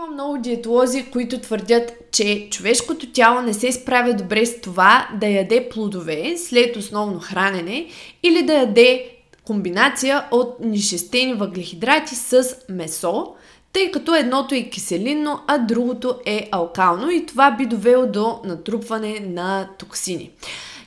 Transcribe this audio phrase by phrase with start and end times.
[0.00, 5.26] Има много диетолози, които твърдят, че човешкото тяло не се справя добре с това да
[5.26, 7.86] яде плодове след основно хранене
[8.22, 9.10] или да яде
[9.44, 13.26] комбинация от нишестени въглехидрати с месо,
[13.72, 19.20] тъй като едното е киселинно, а другото е алкално и това би довело до натрупване
[19.20, 20.30] на токсини.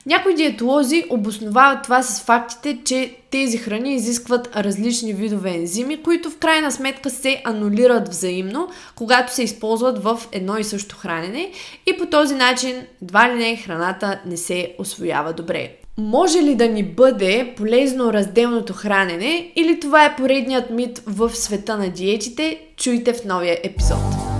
[0.05, 6.37] Някои диетолози обосновават това с фактите, че тези храни изискват различни видове ензими, които в
[6.37, 11.51] крайна сметка се анулират взаимно, когато се използват в едно и също хранене
[11.87, 15.75] и по този начин едва ли не храната не се освоява добре.
[15.97, 21.77] Може ли да ни бъде полезно разделното хранене или това е поредният мит в света
[21.77, 22.59] на диетите?
[22.77, 24.32] Чуйте в новия епизод.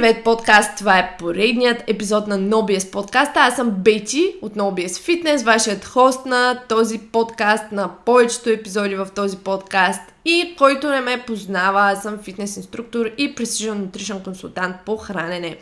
[0.00, 0.78] Привет, подкаст!
[0.78, 3.40] Това е поредният епизод на NoBS подкаста.
[3.40, 9.08] Аз съм Бети от NoBS Fitness, вашият хост на този подкаст, на повечето епизоди в
[9.14, 10.00] този подкаст.
[10.24, 15.56] И който не ме познава, аз съм фитнес инструктор и Precision Nutrition консултант по хранене.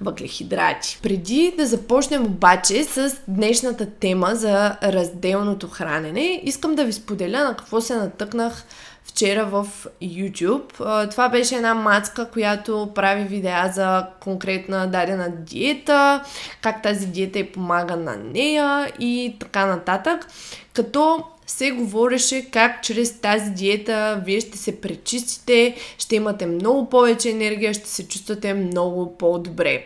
[0.00, 0.98] въглехидрати.
[1.02, 7.56] Преди да започнем обаче с днешната тема за разделното хранене, искам да ви споделя на
[7.56, 8.64] какво се натъкнах
[9.04, 9.66] вчера в
[10.02, 11.10] YouTube.
[11.10, 16.22] Това беше една мацка, която прави видеа за конкретна дадена диета,
[16.62, 20.26] как тази диета и помага на нея и така нататък.
[20.72, 27.30] Като се говореше как чрез тази диета вие ще се пречистите, ще имате много повече
[27.30, 29.84] енергия, ще се чувствате много по-добре.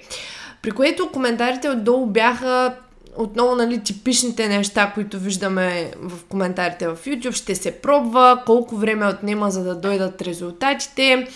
[0.62, 2.74] При което коментарите отдолу бяха
[3.16, 9.06] отново, нали, типичните неща, които виждаме в коментарите в YouTube, ще се пробва, колко време
[9.06, 11.26] отнема за да дойдат резултатите,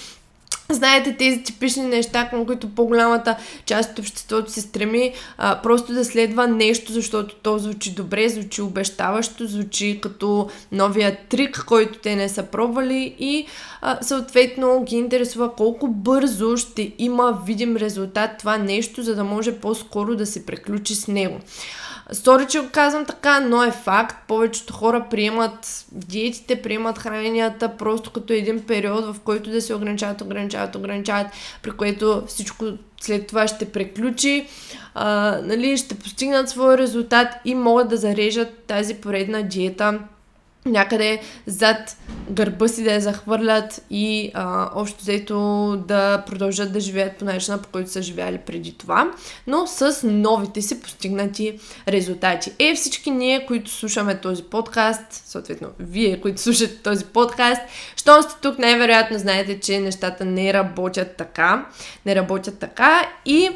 [0.71, 3.37] Знаете тези типични неща, към които по-голямата
[3.67, 8.63] част от обществото се стреми а, просто да следва нещо, защото то звучи добре, звучи
[8.63, 13.47] обещаващо, звучи като новия трик, който те не са пробвали и
[13.81, 19.53] а, съответно ги интересува колко бързо ще има видим резултат това нещо, за да може
[19.53, 21.41] по-скоро да се приключи с него.
[22.13, 24.17] Стори, че казвам така, но е факт.
[24.29, 30.21] Повечето хора приемат диетите, приемат храненията просто като един период, в който да се ограничават,
[30.21, 31.27] ограничават, ограничават,
[31.63, 32.65] при което всичко
[33.01, 34.47] след това ще преключи,
[34.95, 39.99] а, нали, ще постигнат своя резултат и могат да зарежат тази поредна диета
[40.67, 41.97] някъде зад
[42.31, 45.37] гърба си да я захвърлят и а, общо взето
[45.89, 49.11] да продължат да живеят по начина, по който са живяли преди това,
[49.47, 52.53] но с новите си постигнати резултати.
[52.59, 57.63] Е, всички ние, които слушаме този подкаст, съответно вие, които слушате този подкаст,
[57.97, 61.67] щом сте тук, най-вероятно знаете, че нещата не работят така,
[62.07, 63.51] не работят така и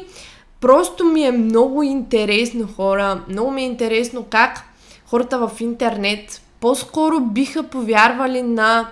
[0.61, 4.63] просто ми е много интересно хора, много ми е интересно как
[5.05, 8.89] хората в интернет по-скоро биха повярвали на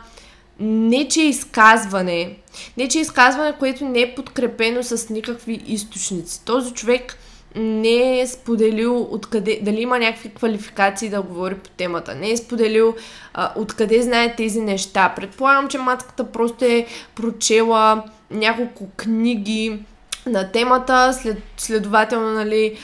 [0.59, 2.37] нече изказване,
[2.77, 6.45] нече изказване, което не е подкрепено с никакви източници.
[6.45, 7.17] Този човек
[7.55, 12.95] не е споделил откъде, дали има някакви квалификации да говори по темата, не е споделил
[13.33, 15.13] а, откъде знае тези неща.
[15.15, 16.85] Предполагам, че матката просто е
[17.15, 19.79] прочела няколко книги
[20.25, 22.77] на темата, след, следователно, нали,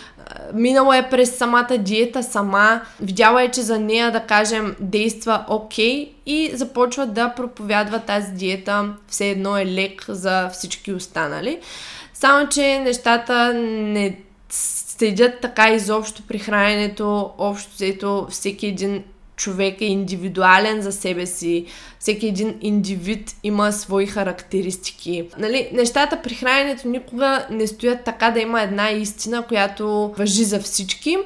[0.53, 6.05] минала е през самата диета сама, видяла е, че за нея, да кажем, действа окей
[6.05, 11.59] okay, и започва да проповядва тази диета, все едно е лек за всички останали.
[12.13, 19.03] Само, че нещата не следят така изобщо при храненето, общо взето всеки един
[19.39, 21.65] човек е индивидуален за себе си,
[21.99, 25.29] всеки един индивид има свои характеристики.
[25.37, 30.59] Нали, нещата при храненето никога не стоят така да има една истина, която въжи за
[30.59, 31.17] всички.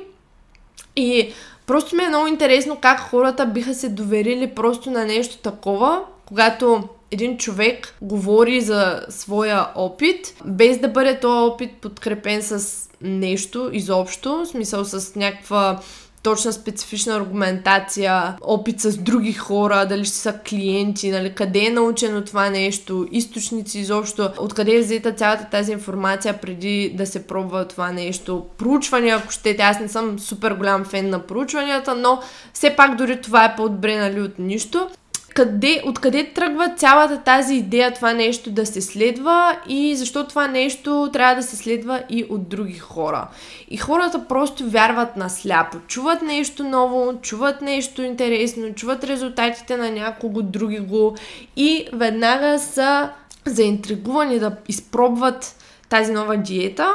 [0.95, 1.33] И
[1.65, 6.89] просто ми е много интересно как хората биха се доверили просто на нещо такова, когато
[7.11, 14.37] един човек говори за своя опит, без да бъде този опит подкрепен с нещо изобщо,
[14.37, 15.79] в смисъл с някаква
[16.23, 22.23] точна специфична аргументация, опит с други хора, дали ще са клиенти, нали, къде е научено
[22.23, 27.91] това нещо, източници изобщо, откъде е взета цялата тази информация преди да се пробва това
[27.91, 32.19] нещо, проучвания, ако щете, аз не съм супер голям фен на проучванията, но
[32.53, 34.89] все пак дори това е по-добре нали, от нищо
[35.33, 41.09] къде, откъде тръгва цялата тази идея това нещо да се следва и защо това нещо
[41.13, 43.27] трябва да се следва и от други хора.
[43.69, 45.77] И хората просто вярват на сляпо.
[45.87, 51.15] Чуват нещо ново, чуват нещо интересно, чуват резултатите на някого други го
[51.55, 53.09] и веднага са
[53.45, 55.55] заинтригувани да изпробват
[55.89, 56.93] тази нова диета,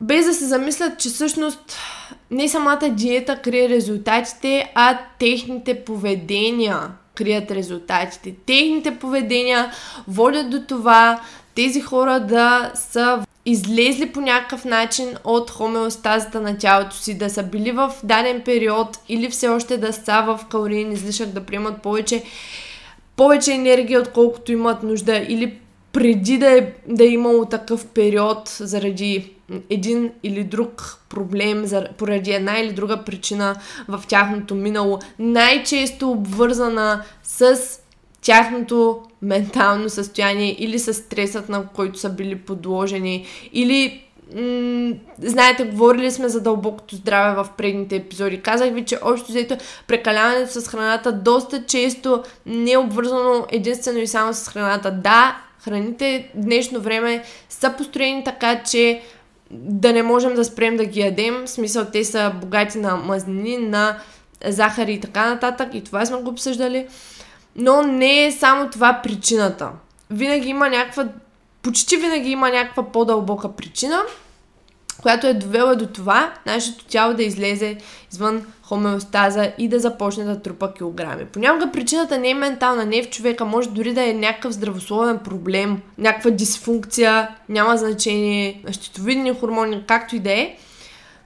[0.00, 1.78] без да се замислят, че всъщност
[2.30, 6.78] не самата диета крие резултатите, а техните поведения
[7.16, 8.34] крият резултатите.
[8.46, 9.72] Техните поведения
[10.08, 11.20] водят до това
[11.54, 17.42] тези хора да са излезли по някакъв начин от хомеостазата на тялото си, да са
[17.42, 22.22] били в даден период или все още да са в калориен излишък, да приемат повече,
[23.16, 25.58] повече енергия, отколкото имат нужда или
[25.92, 29.35] преди да е, да е имало такъв период заради
[29.70, 31.64] един или друг проблем,
[31.98, 33.56] поради една или друга причина
[33.88, 37.56] в тяхното минало, най-често обвързана с
[38.22, 44.02] тяхното ментално състояние или с стресът, на който са били подложени, или
[45.18, 48.40] знаете, говорили сме за дълбокото здраве в предните епизоди.
[48.40, 49.56] Казах ви, че общо взето
[49.86, 54.90] прекаляването с храната доста често не е обвързано единствено и само с храната.
[54.90, 59.02] Да, храните днешно време са построени така, че
[59.50, 61.42] да не можем да спрем да ги ядем.
[61.46, 63.98] В смисъл, те са богати на мазнини, на
[64.46, 65.68] захари и така нататък.
[65.74, 66.86] И това сме го обсъждали.
[67.56, 69.70] Но не е само това причината.
[70.10, 71.08] Винаги има някаква,
[71.62, 74.02] почти винаги има някаква по-дълбока причина,
[75.06, 77.76] която е довела до това нашето тяло да излезе
[78.12, 81.24] извън хомеостаза и да започне да трупа килограми.
[81.24, 85.18] Понякога причината не е ментална, не е в човека, може дори да е някакъв здравословен
[85.18, 90.56] проблем, някаква дисфункция, няма значение, щитовидни хормони, както и да е,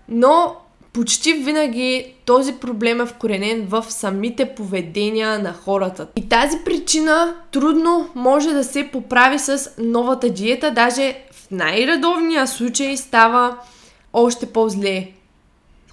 [0.08, 0.56] но
[0.92, 6.06] почти винаги този проблем е вкоренен в самите поведения на хората.
[6.16, 12.96] И тази причина трудно може да се поправи с новата диета, даже в най-редовния случай
[12.96, 13.56] става
[14.12, 15.08] още по-зле.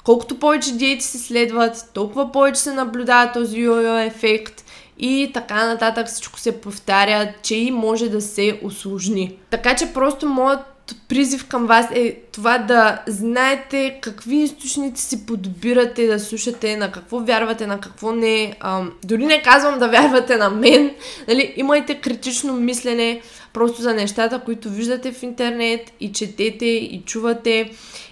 [0.03, 4.63] Колкото повече диети се следват, толкова повече се наблюдава този йо-йо ефект
[5.00, 9.38] и така нататък всичко се повтаря, че и може да се осложни.
[9.50, 10.59] Така че просто моят
[11.07, 17.19] призив към вас е това да знаете какви източници си подбирате да слушате, на какво
[17.19, 18.56] вярвате, на какво не.
[18.60, 20.92] А, дори не казвам да вярвате на мен.
[21.28, 23.22] Нали, имайте критично мислене
[23.54, 27.72] просто за нещата, които виждате в интернет и четете и чувате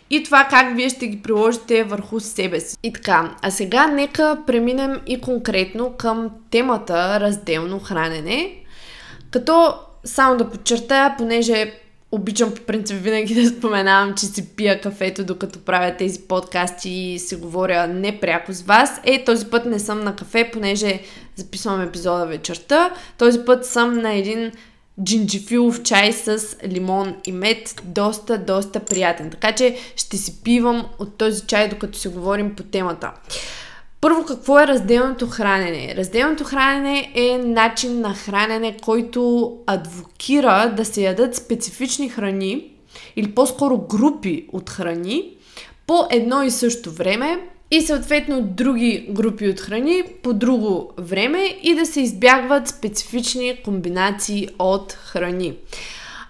[0.10, 2.78] и това как вие ще ги приложите върху себе си.
[2.84, 8.56] И така, а сега нека преминем и конкретно към темата разделно хранене,
[9.32, 9.74] като
[10.04, 11.74] само да подчертая, понеже
[12.16, 17.20] обичам по принцип винаги да споменавам, че си пия кафето докато правя тези подкасти и
[17.20, 19.02] се говоря непряко с вас.
[19.04, 21.02] Е, този път не съм на кафе, понеже
[21.36, 22.94] записвам епизода вечерта.
[23.18, 24.52] Този път съм на един
[25.04, 27.82] джинджифилов чай с лимон и мед.
[27.84, 29.30] Доста, доста приятен.
[29.30, 33.12] Така че ще си пивам от този чай, докато си говорим по темата.
[34.06, 35.96] Първо, какво е разделното хранене?
[35.98, 42.72] Разделното хранене е начин на хранене, който адвокира да се ядат специфични храни
[43.16, 45.30] или по-скоро групи от храни
[45.88, 47.40] по едно и също време
[47.72, 54.50] и съответно други групи от храни по друго време и да се избягват специфични комбинации
[54.60, 55.54] от храни.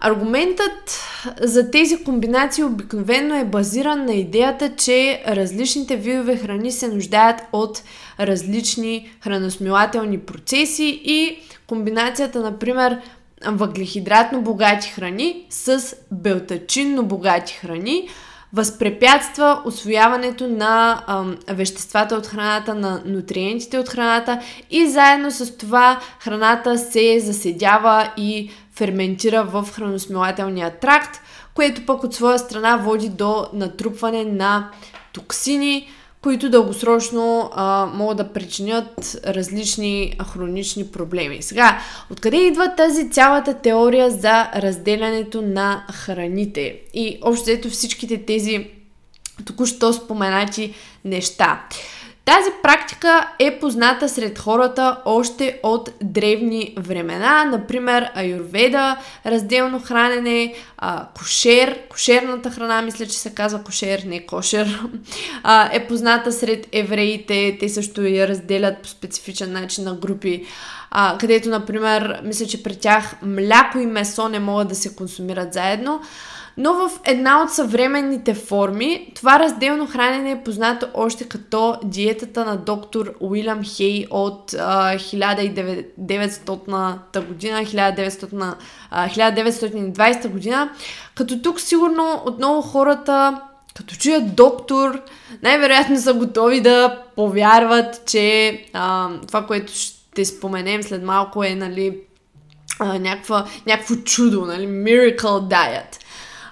[0.08, 1.04] Аргументът
[1.42, 7.84] за тези комбинации обикновено е базиран на идеята, че различните видове храни се нуждаят от
[8.20, 13.02] различни храносмилателни процеси и комбинацията, например,
[13.46, 18.10] въглехидратно богати храни с белтачинно богати храни
[18.54, 24.40] възпрепятства освояването на ам, веществата от храната, на нутриентите от храната
[24.72, 31.22] и заедно с това храната се заседява и ферментира в храносмилателния тракт,
[31.53, 34.72] което пък от своя страна води до натрупване на
[35.13, 35.89] токсини,
[36.22, 41.41] които дългосрочно а, могат да причинят различни хронични проблеми.
[41.41, 41.79] Сега,
[42.12, 46.79] откъде идва тази цялата теория за разделянето на храните?
[46.94, 48.67] И общо ето всичките тези
[49.46, 50.74] току-що споменати
[51.05, 51.67] неща.
[52.25, 61.08] Тази практика е позната сред хората още от древни времена, например аюрведа, разделно хранене, а,
[61.17, 64.82] кошер, кошерната храна, мисля, че се казва кошер, не кошер,
[65.44, 70.46] а, е позната сред евреите, те също я разделят по специфичен начин на групи,
[70.91, 75.53] а, където, например, мисля, че при тях мляко и месо не могат да се консумират
[75.53, 76.01] заедно.
[76.58, 82.58] Но в една от съвременните форми, това разделно хранене е познато още като диетата на
[82.58, 88.56] доктор Уилям Хей от а, 1900 година, 1900,
[88.92, 90.70] а, 1920 година,
[91.16, 93.42] като тук сигурно отново хората
[93.76, 95.02] като чуят доктор,
[95.44, 101.98] най-вероятно са готови да повярват, че а, това, което ще споменем след малко е, нали,
[102.80, 106.05] а, някаква, някакво чудо, нали, miracle diet.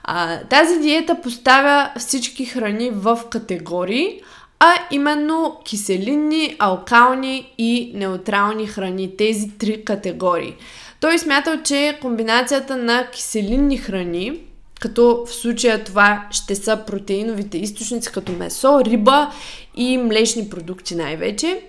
[0.03, 4.21] А, тази диета поставя всички храни в категории,
[4.59, 9.17] а именно киселинни, алкални и неутрални храни.
[9.17, 10.55] Тези три категории.
[10.99, 14.39] Той смятал, че комбинацията на киселинни храни,
[14.79, 19.31] като в случая това ще са протеиновите източници, като месо, риба
[19.75, 21.61] и млечни продукти най-вече,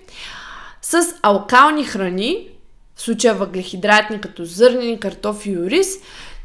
[0.81, 2.47] с алкални храни,
[2.95, 5.87] в случая въглехидратни, като зърнени, картофи и ориз,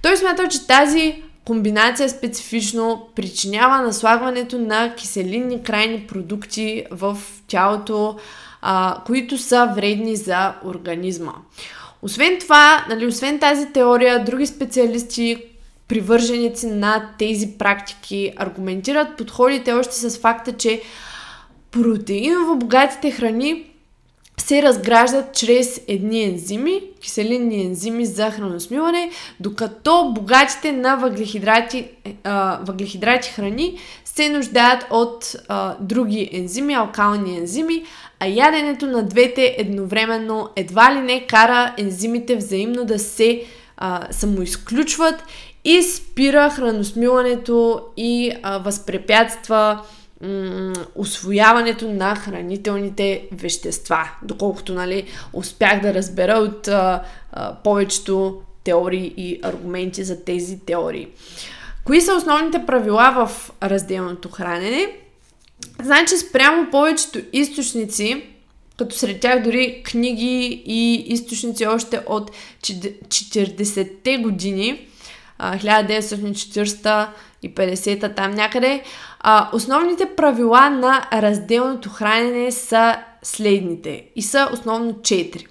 [0.03, 8.17] той смятал, че тази комбинация специфично причинява наслагването на киселинни крайни продукти в тялото,
[8.63, 11.33] а, които са вредни за организма.
[12.03, 15.45] Освен това, нали, освен тази теория, други специалисти,
[15.89, 20.83] привърженици на тези практики, аргументират подходите още с факта, че
[21.71, 23.70] протеиново богатите храни
[24.41, 31.89] се разграждат чрез едни ензими, киселинни ензими за храносмиване, докато богатите на въглехидрати,
[32.25, 37.85] а, въглехидрати храни се нуждаят от а, други ензими, алкални ензими,
[38.21, 43.43] а яденето на двете едновременно едва ли не кара ензимите взаимно да се
[43.77, 45.25] а, самоизключват
[45.65, 49.81] и спира храносмиването и а, възпрепятства
[50.23, 59.15] м- освояването на хранителните вещества, доколкото нали, успях да разбера от а, а, повечето теории
[59.17, 61.09] и аргументи за тези теории.
[61.85, 64.87] Кои са основните правила в разделното хранене?
[65.83, 68.25] Значи спрямо повечето източници,
[68.79, 72.31] като сред тях дори книги и източници още от
[72.63, 74.89] 40-те години,
[75.41, 77.09] 1940
[77.43, 78.83] и 50-та там някъде,
[79.21, 85.47] а, основните правила на разделното хранене са следните и са основно четири.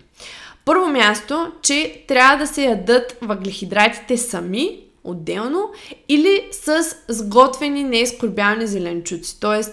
[0.66, 5.70] Първо място, че трябва да се ядат въглехидратите сами, отделно,
[6.10, 9.64] или с сготвени неизкорбялни зеленчуци, т.е.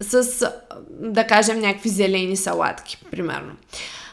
[0.00, 0.50] с,
[0.90, 3.52] да кажем, някакви зелени салатки, примерно.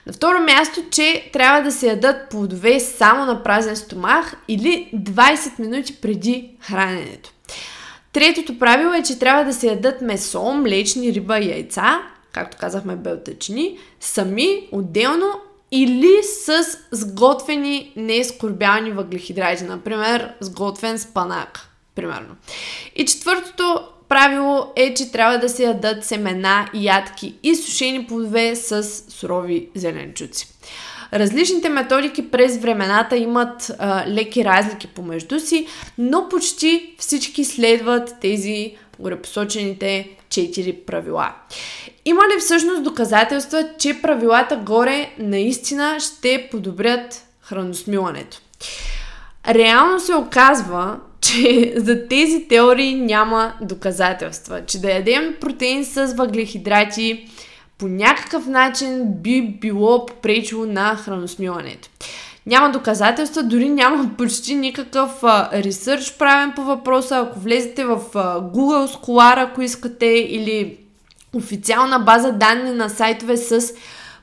[0.08, 5.60] На второ място, че трябва да се ядат плодове само на празен стомах или 20
[5.60, 7.32] минути преди храненето.
[8.14, 12.02] Третото правило е, че трябва да се ядат месо, млечни, риба и яйца,
[12.32, 15.28] както казахме белтъчни, сами, отделно
[15.72, 21.60] или с сготвени нескорбялни въглехидрати, например сготвен спанак,
[21.96, 22.36] примерно.
[22.96, 28.84] И четвъртото правило е, че трябва да се ядат семена, ядки и сушени плодове с
[29.10, 30.48] сурови зеленчуци.
[31.14, 38.76] Различните методики през времената имат а, леки разлики помежду си, но почти всички следват тези
[39.00, 41.34] горепосочените четири правила.
[42.06, 48.42] Има ли всъщност доказателства, че правилата горе наистина ще подобрят храносмилането?
[49.48, 57.30] Реално се оказва, че за тези теории няма доказателства, че да ядем протеин с въглехидрати
[57.82, 61.90] по някакъв начин би било попречило на храносмилането.
[62.46, 65.24] Няма доказателства, дори няма почти никакъв
[65.54, 67.18] ресърч правен по въпроса.
[67.18, 70.78] Ако влезете в а, Google Scholar, ако искате, или
[71.34, 73.74] официална база данни на сайтове с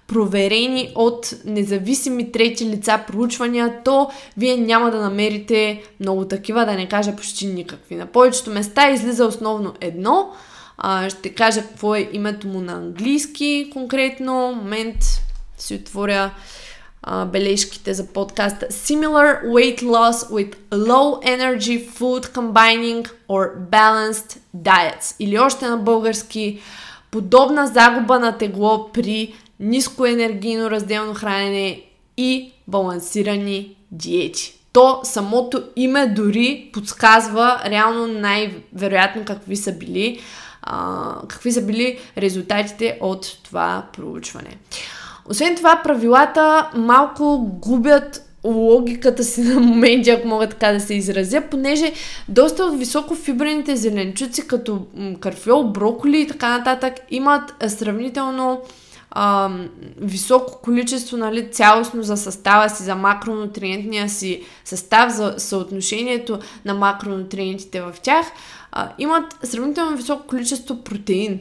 [0.06, 6.88] проверени от независими трети лица проучвания, то вие няма да намерите много такива, да не
[6.88, 7.94] кажа почти никакви.
[7.94, 10.30] На повечето места излиза основно едно.
[10.78, 14.52] А, ще кажа какво е името му на английски конкретно.
[14.56, 14.96] Момент
[15.58, 16.30] си отворя
[17.02, 18.66] а, бележките за подкаста.
[18.66, 25.16] Similar weight loss with low energy food combining or balanced diets.
[25.20, 26.60] Или още на български
[27.10, 31.82] подобна загуба на тегло при ниско енергийно разделно хранене
[32.16, 34.58] и балансирани диети.
[34.72, 40.20] то самото име дори подсказва реално най-вероятно какви са били
[41.28, 44.56] какви са били резултатите от това проучване.
[45.30, 51.42] Освен това, правилата малко губят логиката си на моменти, ако мога така да се изразя,
[51.50, 51.92] понеже
[52.28, 54.86] доста от високофибрените зеленчуци, като
[55.20, 58.60] карфиол, броколи и така нататък, имат сравнително
[59.10, 59.50] а,
[60.00, 67.80] високо количество нали, цялостно за състава си, за макронутриентния си състав, за съотношението на макронутриентите
[67.80, 68.26] в тях,
[68.72, 71.40] а, имат сравнително високо количество протеин.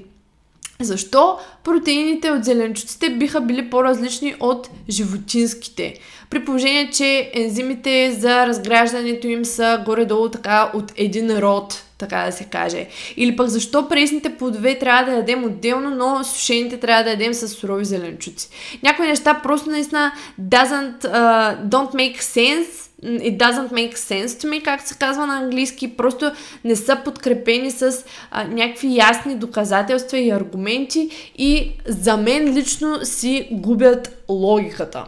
[0.81, 5.93] Защо протеините от зеленчуците биха били по-различни от животинските?
[6.29, 12.31] При положение, че ензимите за разграждането им са горе-долу така от един род, така да
[12.31, 12.87] се каже.
[13.17, 17.47] Или пък защо пресните плодове трябва да ядем отделно, но сушените трябва да ядем с
[17.47, 18.49] сурови зеленчуци.
[18.83, 20.11] Някои неща просто наистина
[20.41, 25.37] doesn't, uh, don't make sense it doesn't make sense to me, както се казва на
[25.37, 26.31] английски, просто
[26.63, 33.47] не са подкрепени с а, някакви ясни доказателства и аргументи и за мен лично си
[33.51, 35.05] губят логиката.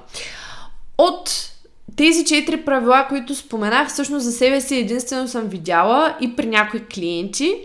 [0.97, 1.49] От
[1.99, 6.85] тези четири правила, които споменах, всъщност за себе си единствено съм видяла и при някои
[6.93, 7.55] клиенти,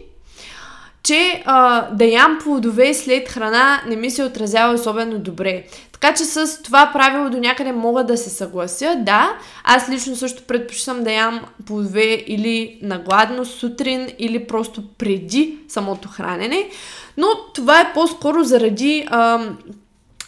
[1.02, 5.64] че а, да ям плодове след храна не ми се отразява особено добре.
[5.92, 8.96] Така че с това правило до някъде мога да се съглася.
[8.98, 16.08] Да, аз лично също предпочитам да ям плодове или нагладно сутрин, или просто преди самото
[16.08, 16.68] хранене.
[17.16, 19.38] Но това е по-скоро заради а,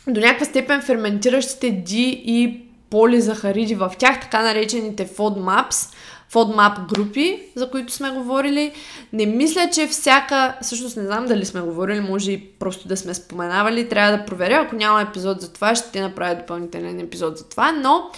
[0.06, 5.94] до някаква степен ферментиращите ди и полизахариди в тях, така наречените FODMAPs,
[6.32, 8.72] FODMAP групи, за които сме говорили.
[9.12, 13.14] Не мисля, че всяка, всъщност не знам дали сме говорили, може и просто да сме
[13.14, 17.48] споменавали, трябва да проверя, ако няма епизод за това, ще ти направя допълнителен епизод за
[17.48, 18.10] това, но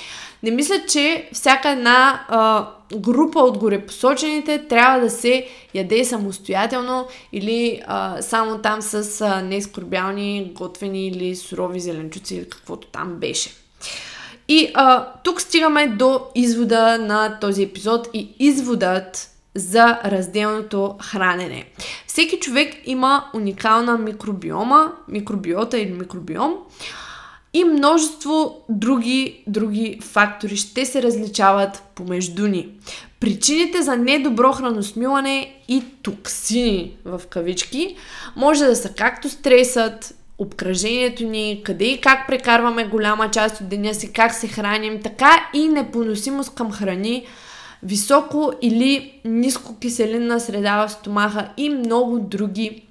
[0.42, 7.82] не мисля, че всяка една а, група от горепосочените трябва да се яде самостоятелно или
[7.86, 13.50] а, само там с а, нескорбялни, готвени или сурови зеленчуци или каквото там беше.
[14.48, 21.64] И а, тук стигаме до извода на този епизод и изводът за разделното хранене.
[22.06, 26.54] Всеки човек има уникална микробиома, микробиота или микробиом
[27.52, 32.68] и множество други, други фактори ще се различават помежду ни.
[33.20, 37.96] Причините за недобро храносмилане и токсини в кавички
[38.36, 43.94] може да са както стресът, обкръжението ни, къде и как прекарваме голяма част от деня
[43.94, 47.26] си, как се храним, така и непоносимост към храни,
[47.82, 52.82] високо или ниско киселинна среда в стомаха и много други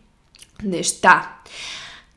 [0.63, 1.31] неща.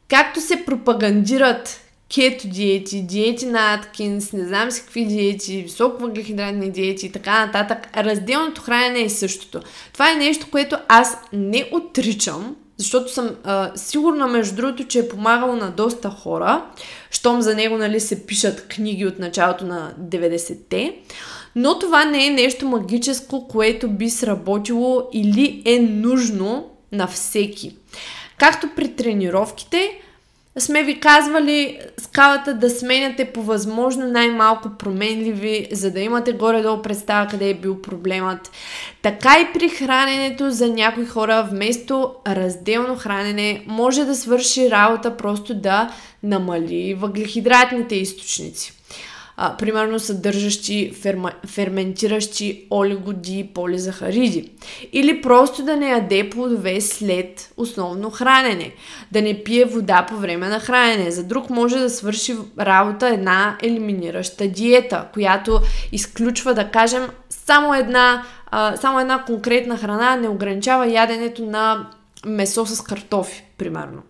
[0.09, 1.81] Както се пропагандират
[2.15, 7.47] кето диети, диети на Аткинс, не знам си какви диети, високо въглехидратни диети и така
[7.47, 9.61] нататък, разделното хранене е същото.
[9.93, 15.09] Това е нещо, което аз не отричам, защото съм а, сигурна, между другото, че е
[15.09, 16.65] помагало на доста хора,
[17.11, 20.97] щом за него нали, се пишат книги от началото на 90-те,
[21.57, 27.77] но това не е нещо магическо, което би сработило или е нужно на всеки.
[28.39, 30.01] Както при тренировките,
[30.59, 37.27] сме ви казвали скалата да сменяте по възможно най-малко променливи, за да имате горе-долу представа
[37.31, 38.51] къде е бил проблемът.
[39.03, 45.55] Така и при храненето за някои хора вместо разделно хранене може да свърши работа просто
[45.55, 48.80] да намали въглехидратните източници
[49.43, 54.51] а, примерно съдържащи ферма, ферментиращи олигоди и полизахариди.
[54.93, 58.73] Или просто да не яде плодове след основно хранене.
[59.13, 61.11] Да не пие вода по време на хранене.
[61.11, 65.61] За друг може да свърши работа една елиминираща диета, която
[65.93, 71.87] изключва, да кажем, само една, а, само една конкретна храна, не ограничава яденето на
[72.27, 74.03] месо с картофи, примерно.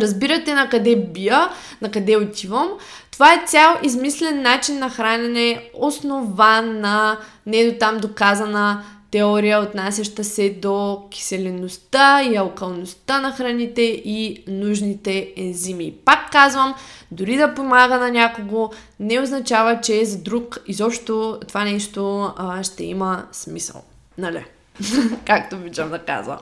[0.00, 1.48] Разбирате на къде бия,
[1.82, 2.68] на къде отивам.
[3.12, 10.24] Това е цял измислен начин на хранене, основан на не до там доказана теория, отнасяща
[10.24, 15.94] се до киселеността и алкалността на храните и нужните ензими.
[16.04, 16.74] Пак казвам,
[17.10, 22.84] дори да помага на някого, не означава, че за друг изобщо това нещо а, ще
[22.84, 23.82] има смисъл.
[24.18, 24.44] Нали?
[25.26, 26.38] както обичам да казвам.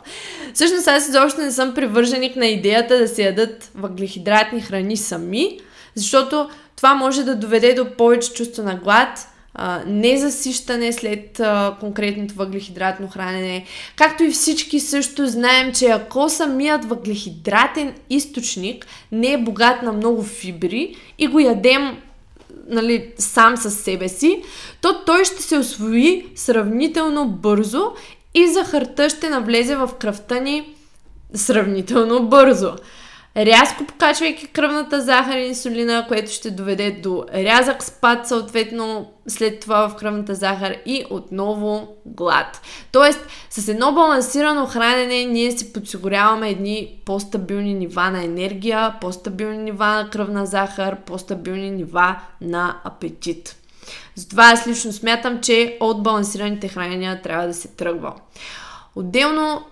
[0.55, 5.61] Всъщност аз изобщо не съм привърженик на идеята да се ядат въглехидратни храни сами,
[5.95, 9.29] защото това може да доведе до повече чувство на глад,
[9.87, 11.41] незасищане след
[11.81, 13.65] конкретното въглехидратно хранене.
[13.97, 20.23] Както и всички също знаем, че ако самият въглехидратен източник не е богат на много
[20.23, 21.97] фибри и го ядем
[22.69, 24.43] нали, сам със себе си,
[24.81, 27.93] то той ще се освои сравнително бързо
[28.35, 30.75] и захарта ще навлезе в кръвта ни
[31.35, 32.73] сравнително бързо
[33.37, 39.89] рязко покачвайки кръвната захар и инсулина, което ще доведе до рязък спад, съответно след това
[39.89, 42.61] в кръвната захар и отново глад.
[42.93, 49.87] Тоест, с едно балансирано хранене ние си подсигуряваме едни по-стабилни нива на енергия, по-стабилни нива
[49.87, 53.57] на кръвна захар, по-стабилни нива на апетит.
[54.15, 58.15] Затова аз лично смятам, че от балансираните хранения трябва да се тръгва.
[58.97, 59.65] Отделно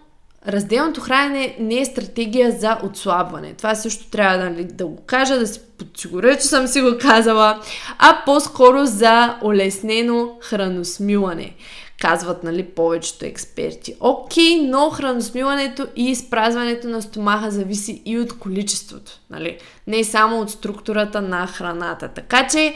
[0.49, 3.55] Разделното хранене не е стратегия за отслабване.
[3.55, 6.99] Това също трябва да, нали, да го кажа, да си подсигуря, че съм си го
[7.01, 7.61] казала,
[7.99, 11.55] а по-скоро за улеснено храносмилане
[12.01, 13.95] казват нали, повечето експерти.
[14.01, 19.59] Окей, но храносмилането и изпразването на стомаха зависи и от количеството, нали?
[19.87, 22.09] не само от структурата на храната.
[22.09, 22.75] Така че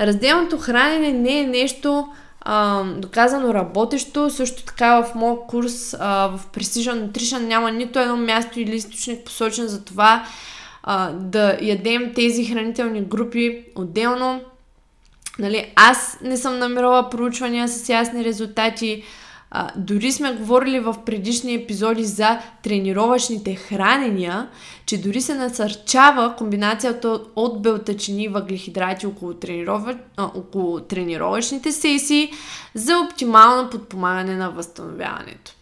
[0.00, 2.08] разделното хранене не е нещо,
[2.40, 4.30] а, доказано работещо.
[4.30, 9.24] Също така в моят курс а, в Precision Nutrition няма нито едно място или източник
[9.24, 10.26] посочен за това
[10.82, 14.40] а, да ядем тези хранителни групи отделно.
[15.38, 19.04] Нали, аз не съм намирала проучвания с ясни резултати.
[19.50, 24.48] А, дори сме говорили в предишни епизоди за тренировъчните хранения,
[24.86, 29.98] че дори се насърчава комбинацията от белтъчини и въглехидрати около, тренирова...
[30.16, 32.32] а, около тренировъчните сесии
[32.74, 35.52] за оптимално подпомагане на възстановяването.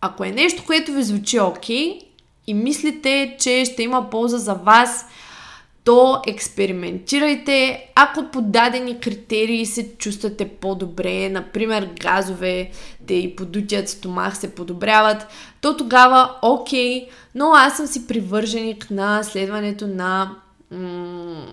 [0.00, 2.00] Ако е нещо, което ви звучи окей
[2.46, 5.06] и мислите, че ще има полза за вас–
[5.88, 7.86] то експериментирайте.
[7.94, 12.70] Ако по дадени критерии се чувствате по-добре, например газове,
[13.06, 15.26] те и подутият стомах се подобряват,
[15.60, 20.30] то тогава окей, но аз съм си привърженик на следването на
[20.70, 21.46] м-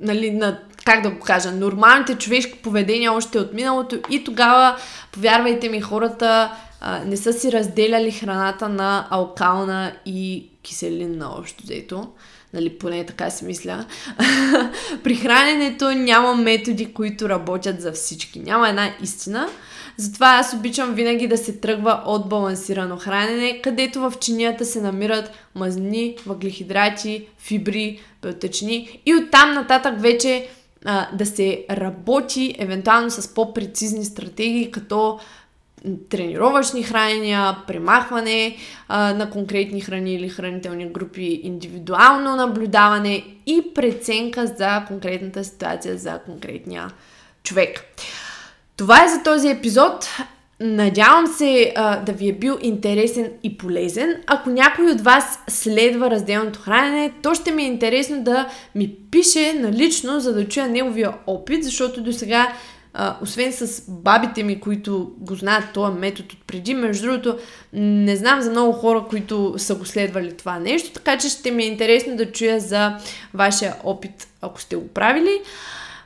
[0.00, 3.98] нали, на, как да го кажа, нормалните човешки поведения още от миналото.
[4.10, 4.76] И тогава,
[5.12, 12.08] повярвайте ми, хората а, не са си разделяли храната на алкална и киселинна общо взето
[12.54, 13.84] нали, поне така си мисля,
[15.04, 18.38] при храненето няма методи, които работят за всички.
[18.38, 19.48] Няма една истина.
[19.96, 25.30] Затова аз обичам винаги да се тръгва от балансирано хранене, където в чинията се намират
[25.54, 30.48] мазнини, въглехидрати, фибри, белтъчни и оттам нататък вече
[30.84, 35.18] а, да се работи евентуално с по-прецизни стратегии, като
[36.10, 38.56] тренировъчни хранения, премахване
[38.88, 46.18] а, на конкретни храни или хранителни групи, индивидуално наблюдаване и преценка за конкретната ситуация за
[46.18, 46.90] конкретния
[47.42, 47.84] човек.
[48.76, 50.08] Това е за този епизод.
[50.60, 54.16] Надявам се а, да ви е бил интересен и полезен.
[54.26, 59.52] Ако някой от вас следва разделното хранене, то ще ми е интересно да ми пише
[59.52, 62.52] налично, за да чуя неговия опит, защото до сега
[62.98, 67.38] а, освен с бабите ми, които го знаят този метод от преди, между другото,
[67.72, 71.62] не знам за много хора, които са го следвали това нещо, така че ще ми
[71.62, 72.98] е интересно да чуя за
[73.34, 75.40] вашия опит, ако сте го правили.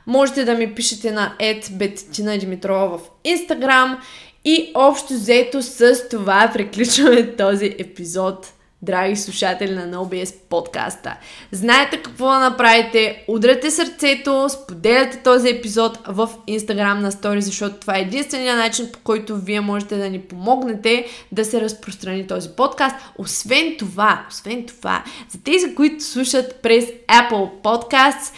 [0.07, 1.33] Можете да ми пишете на
[1.71, 3.97] Бетина Димитрова в Instagram
[4.45, 11.15] и общо взето с това приключваме този епизод драги слушатели на NoBS подкаста.
[11.51, 17.97] Знаете какво да направите, удрете сърцето, споделяте този епизод в Instagram на Story, защото това
[17.97, 22.95] е единствения начин по който вие можете да ни помогнете да се разпространи този подкаст.
[23.17, 28.33] Освен това, освен това, за тези, които слушат през Apple Podcasts,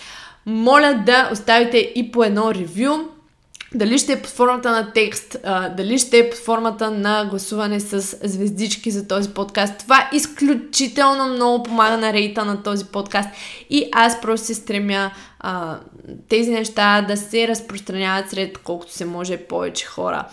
[0.45, 3.12] моля да оставите и по едно ревю,
[3.75, 7.79] дали ще е под формата на текст, а, дали ще е под формата на гласуване
[7.79, 9.77] с звездички за този подкаст.
[9.77, 13.29] Това изключително много помага на рейта на този подкаст
[13.69, 15.77] и аз просто се стремя а,
[16.29, 20.25] тези неща да се разпространяват сред колкото се може повече хора.